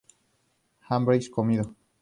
¿habréis 0.87 1.29
comido? 1.29 1.75